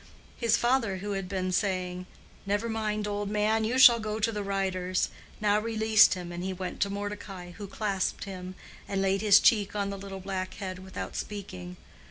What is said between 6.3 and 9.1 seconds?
and he went to Mordecai, who clasped him, and